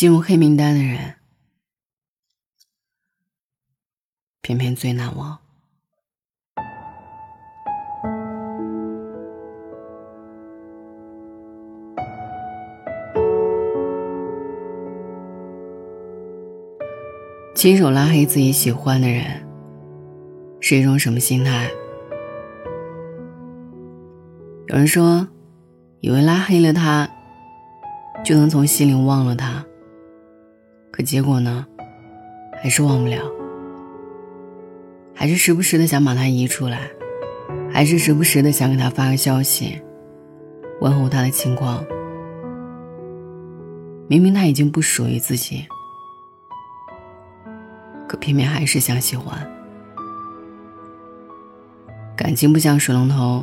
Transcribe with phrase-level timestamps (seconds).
[0.00, 1.16] 进入黑名单的人，
[4.40, 5.38] 偏偏最难忘。
[17.54, 19.46] 亲手拉黑自己喜欢的人，
[20.60, 21.70] 是一种什么心态？
[24.68, 25.28] 有人说，
[26.00, 27.06] 以为拉黑了他，
[28.24, 29.62] 就能从心里忘了他。
[31.00, 31.66] 可结果呢，
[32.62, 33.22] 还是忘不了，
[35.14, 36.90] 还是时不时的想把他移出来，
[37.72, 39.80] 还是时不时的想给他发个消息，
[40.82, 41.82] 问候他的情况。
[44.08, 45.66] 明明他已经不属于自己。
[48.06, 49.50] 可偏偏还是想喜欢，
[52.14, 53.42] 感情不像水龙头，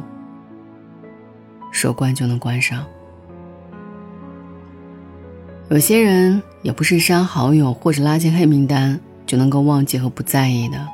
[1.71, 2.85] 说关就能关上。
[5.69, 10.85] 有些人也不是删好友或者拉进黑名单就能够忘记和不在意的，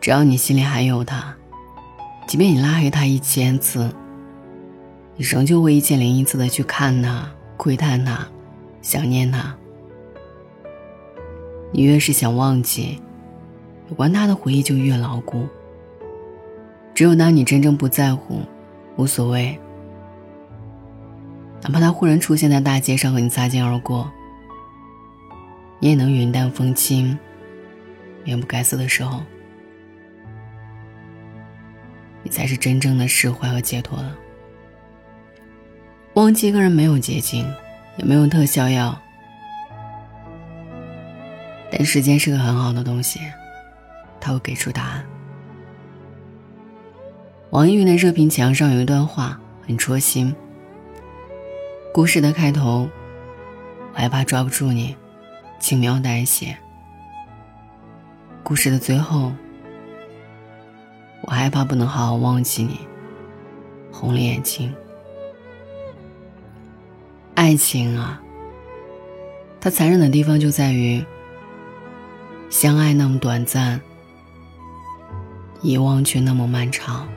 [0.00, 1.36] 只要你心里还有他，
[2.26, 3.94] 即便你拉黑他一千次，
[5.16, 8.26] 你仍旧会一千零一次的去看他、窥探他、
[8.80, 9.54] 想念他。
[11.70, 12.98] 你越是想忘记，
[13.90, 15.46] 有关他的回忆就越牢固。
[16.94, 18.40] 只有当你真正不在乎、
[18.96, 19.60] 无所谓，
[21.68, 24.10] 哪怕他忽然出现在大街上和你擦肩而过，
[25.78, 27.16] 你也能云淡风轻、
[28.24, 29.22] 面不改色的时候，
[32.22, 34.16] 你才是真正的释怀和解脱了。
[36.14, 37.44] 忘记一个人没有捷径，
[37.98, 38.98] 也没有特效药。
[41.70, 43.20] 但时间是个很好的东西，
[44.18, 45.04] 它会给出答案。
[47.50, 50.34] 网易云的热评墙上有一段话很戳心。
[51.98, 52.88] 故事的开头，
[53.92, 54.94] 我害怕抓不住你，
[55.58, 56.54] 轻描淡写；
[58.44, 59.32] 故事的最后，
[61.22, 62.78] 我害怕不能好好忘记你，
[63.90, 64.72] 红了眼睛。
[67.34, 68.22] 爱情啊，
[69.60, 71.04] 它残忍的地方就在于。
[72.48, 73.80] 相爱那么短暂，
[75.62, 77.08] 遗忘却那么漫长。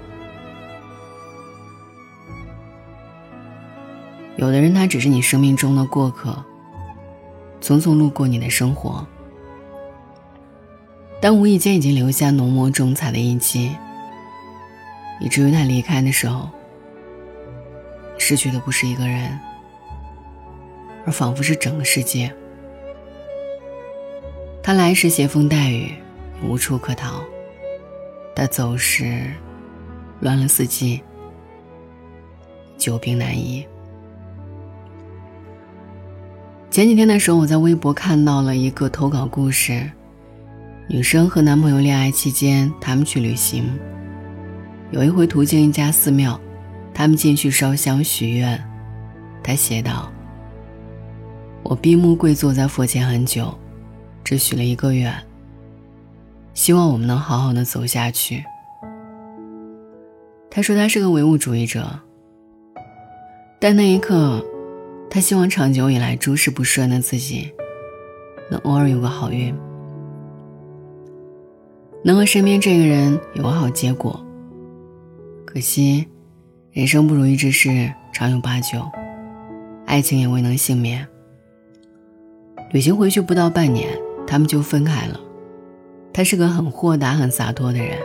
[4.41, 6.44] 有的人，他只是你生命中的过客，
[7.62, 9.06] 匆匆路过你的生活，
[11.22, 13.75] 但无意间已经留下浓墨重彩的印记，
[15.19, 16.50] 以至于他离开的时候，
[18.18, 19.40] 失去的不是一个人，
[21.06, 22.34] 而仿佛是整个世界。
[24.63, 25.94] 他来时携风带雨，
[26.44, 27.22] 无处可逃；
[28.35, 29.31] 他走时，
[30.19, 31.00] 乱了四季，
[32.75, 33.63] 久病难医。
[36.71, 39.91] 前几天的时候，我在微博看到了一个投稿故事：
[40.87, 43.69] 女生和男朋友恋爱期间，他们去旅行，
[44.89, 46.39] 有一回途经一家寺庙，
[46.93, 48.57] 他们进去烧香许愿。
[49.43, 50.09] 他写道
[51.61, 53.53] ：“我闭目跪坐在佛前很久。”
[54.23, 55.13] 只许了一个愿，
[56.53, 58.45] 希望我们能好好的走下去。
[60.49, 61.99] 他说他是个唯物主义者，
[63.59, 64.41] 但那一刻，
[65.13, 67.51] 他希望长久以来诸事不顺的自己，
[68.49, 69.53] 能偶尔有个好运，
[72.01, 74.25] 能和身边这个人有个好结果。
[75.45, 76.07] 可惜，
[76.71, 78.89] 人生不如意之事常有八九，
[79.85, 81.05] 爱情也未能幸免。
[82.71, 83.89] 旅行回去不到半年。
[84.27, 85.19] 他们就分开了。
[86.13, 87.97] 他是个很豁达、很洒脱的人。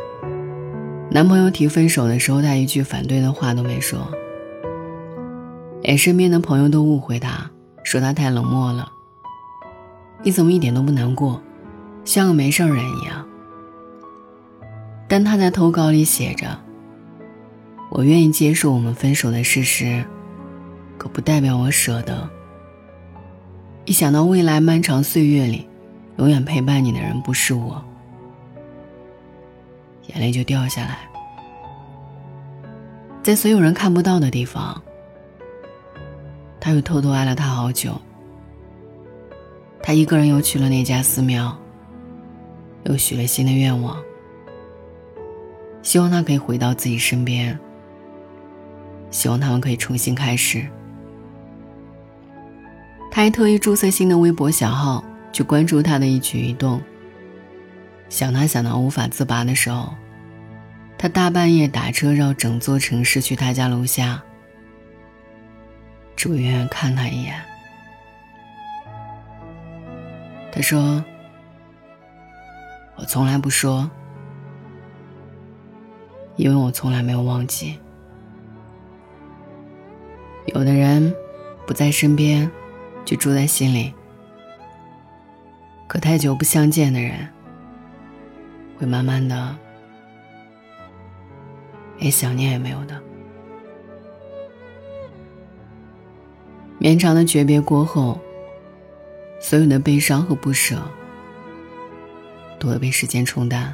[1.09, 4.11] 男朋友提分手的时候，他一句反对的话都没说，
[5.87, 7.49] 连身边的朋友都误会他，
[7.85, 8.91] 说他太冷漠了。
[10.25, 11.41] 你怎么一点都不难过，
[12.05, 13.25] 像个没事人一样？
[15.07, 16.59] 但他在投稿里写着
[17.89, 20.05] ：“我愿意接受我们分手的事实，
[20.99, 22.29] 可不代表我舍得。
[23.85, 25.69] 一想到未来漫长岁月里……”
[26.19, 27.85] 永远陪伴你的人不是我，
[30.07, 30.99] 眼泪就掉下来。
[33.23, 34.83] 在所有人看不到的地方，
[36.61, 38.01] 他又偷偷爱了他好久。
[39.83, 41.57] 他一个人又去了那家寺庙，
[42.85, 43.97] 又许了新的愿望，
[45.83, 47.59] 希望他可以回到自己身边，
[49.11, 50.67] 希望他们可以重新开始。
[53.11, 55.05] 他还特意注册新的微博小号。
[55.37, 56.81] 去关注他的一举一动。
[58.09, 59.93] 想他想到无法自拔的时候，
[60.97, 64.23] 他大半夜打车绕整座城市去他家楼下，
[66.17, 67.41] 只为远远看他一眼。
[70.51, 71.05] 他说
[72.97, 73.91] ：“我从来不说，
[76.37, 77.79] 因为我从来没有忘记。
[80.47, 81.15] 有的人
[81.67, 82.51] 不在身边，
[83.05, 83.93] 就住在心里。
[85.87, 87.29] 可太久不相见的人，
[88.79, 89.55] 会慢慢的
[91.99, 93.03] 连想念也没有的。
[96.79, 98.19] 绵长的诀别过后。”
[99.39, 100.81] 所有的悲伤和不舍，
[102.59, 103.73] 都会被时间冲淡，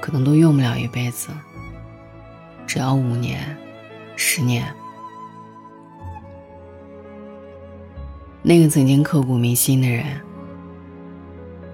[0.00, 1.30] 可能都用不了一辈子，
[2.68, 3.56] 只要五年、
[4.14, 4.64] 十年。
[8.42, 10.06] 那个曾经刻骨铭心的人，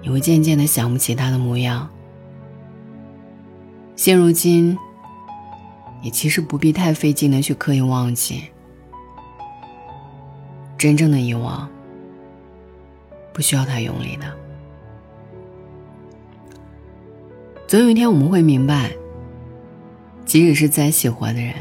[0.01, 1.87] 你会渐渐的想不起他的模样。
[3.95, 4.75] 现如今，
[6.01, 8.43] 你其实不必太费劲的去刻意忘记。
[10.77, 11.67] 真正的遗忘，
[13.33, 14.25] 不需要太用力的。
[17.67, 18.91] 总有一天我们会明白，
[20.23, 21.53] 即使是再喜欢的人，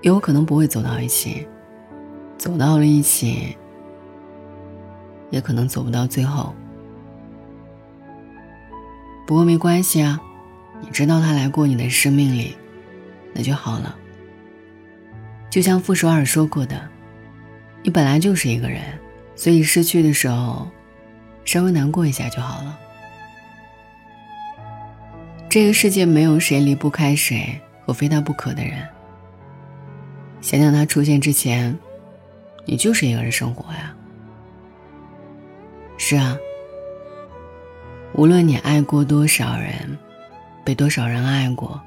[0.00, 1.46] 也有可能不会走到一起；
[2.38, 3.56] 走到了一起，
[5.30, 6.54] 也可能走不到最后。
[9.26, 10.20] 不过没关系啊，
[10.80, 12.56] 你知道他来过你的生命里，
[13.34, 13.94] 那就好了。
[15.50, 16.88] 就像傅首尔说过的。
[17.82, 18.80] 你本来就是一个人，
[19.36, 20.66] 所以失去的时候，
[21.44, 22.78] 稍微难过一下就好了。
[25.50, 28.88] 这个世界没有谁离不开谁和非他不可的人。
[30.40, 31.78] 想想他出现之前，
[32.64, 33.94] 你就是一个人生活呀。
[35.98, 36.38] 是啊，
[38.14, 39.98] 无论你爱过多少人，
[40.64, 41.78] 被多少人爱过，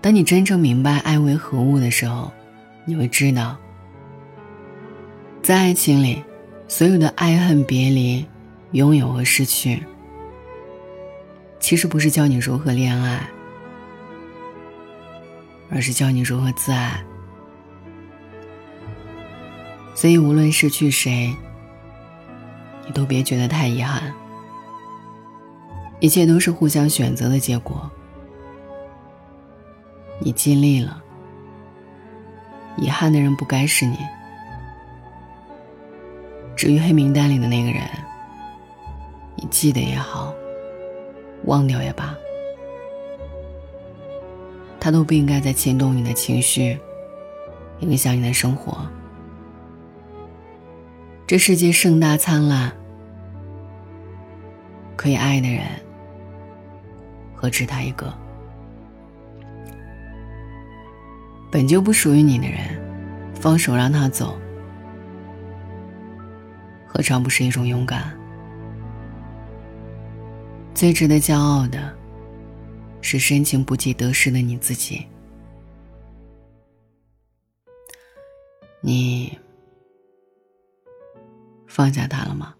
[0.00, 2.30] 当你真正明白爱为何物的时候，
[2.84, 3.56] 你会知道。
[5.42, 6.22] 在爱情里，
[6.68, 8.24] 所有的爱恨别离、
[8.72, 9.82] 拥有和失去，
[11.58, 13.28] 其实不是教你如何恋爱，
[15.70, 17.02] 而是教你如何自爱。
[19.94, 21.34] 所以，无论失去谁，
[22.86, 24.12] 你都别觉得太遗憾。
[25.98, 27.90] 一切都是互相选择的结果。
[30.18, 31.02] 你尽力了，
[32.76, 33.98] 遗憾的人不该是你。
[36.56, 37.82] 至于黑名单里的那个人，
[39.34, 40.34] 你记得也好，
[41.44, 42.14] 忘掉也罢，
[44.80, 46.78] 他都不应该再牵动你的情绪，
[47.80, 48.78] 影响你的生活。
[51.26, 52.72] 这世界盛大灿烂，
[54.96, 55.62] 可以爱的人
[57.34, 58.12] 何止他一个？
[61.56, 62.58] 本就不属于你的人，
[63.34, 64.38] 放手让他走。
[66.86, 68.14] 何尝不是一种勇敢？
[70.74, 71.96] 最值得骄傲的，
[73.00, 75.06] 是深情不计得失的你自己。
[78.82, 79.38] 你
[81.66, 82.54] 放下他了吗？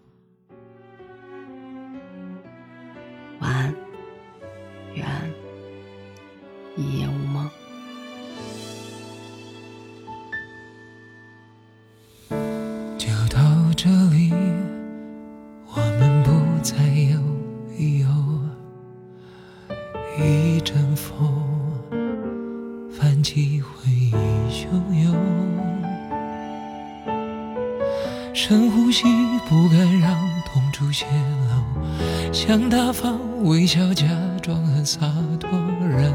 [28.39, 29.03] 深呼吸，
[29.49, 30.15] 不敢让
[30.45, 31.07] 痛处泄
[31.49, 32.31] 露。
[32.31, 34.05] 想大方微笑，假
[34.43, 34.99] 装很洒
[35.39, 35.49] 脱，
[35.81, 36.13] 忍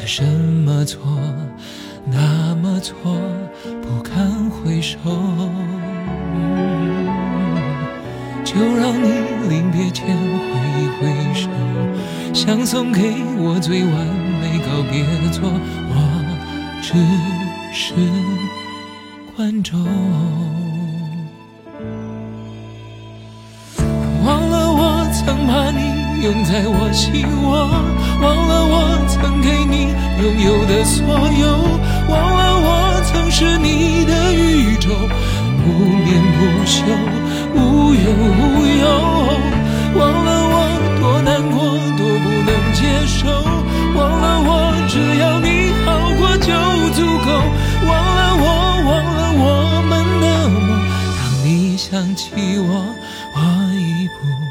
[0.00, 1.00] 是什么错，
[2.06, 2.94] 那么错，
[3.82, 4.98] 不堪回首。
[8.44, 9.08] 就让你
[9.48, 10.16] 临别前挥
[10.80, 11.50] 一挥手，
[12.32, 13.92] 想送给我最完
[14.40, 15.50] 美告别作，
[15.90, 15.94] 我
[16.80, 16.94] 只
[17.72, 17.94] 是
[19.36, 19.78] 观众。
[24.24, 25.97] 忘了我曾把你。
[26.20, 27.70] 拥在我心窝，
[28.20, 31.46] 忘了我曾给你拥有的所有，
[32.10, 34.90] 忘了我曾是你的宇宙，
[35.62, 36.82] 不眠不休，
[37.54, 38.84] 无忧无忧，
[39.94, 40.56] 忘了我
[41.00, 43.30] 多难过，多不能接受，
[43.94, 44.50] 忘了我
[44.88, 45.86] 只要你好
[46.18, 46.50] 过就
[46.94, 47.28] 足够，
[47.86, 48.44] 忘了我，
[48.88, 49.46] 忘了我
[49.88, 50.82] 们的梦，
[51.16, 52.92] 当你想起我，
[53.34, 53.38] 我
[53.72, 54.47] 已不。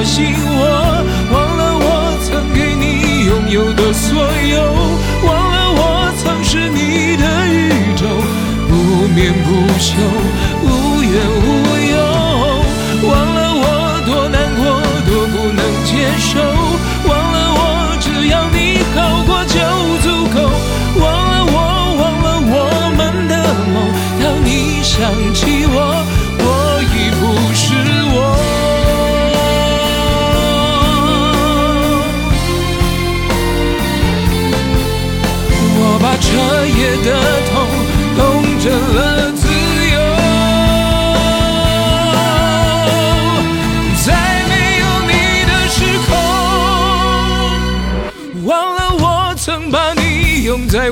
[0.00, 0.64] 关心我
[1.30, 4.62] 忘了我曾给你拥有的所有
[5.28, 8.06] 忘了我曾是你的宇宙
[8.66, 10.39] 不眠不休。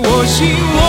[0.00, 0.87] 我心我